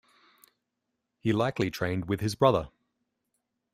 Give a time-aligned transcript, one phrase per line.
[1.19, 2.69] He likely trained with his brother.